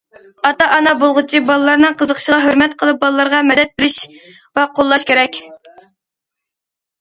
ئاتا- 0.49 0.67
ئانا 0.75 0.93
بولغۇچى 1.01 1.41
بالىلارنىڭ 1.49 1.97
قىزىقىشىغا 1.99 2.39
ھۆرمەت 2.45 2.73
قىلىپ، 2.79 2.99
بالىلارغا 3.03 3.43
مەدەت 3.51 3.77
بېرىش 3.83 3.99
ۋە 4.61 4.65
قوللاش 4.81 5.07
كېرەك. 5.13 5.39